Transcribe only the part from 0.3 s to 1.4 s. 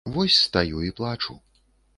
стаю і плачу.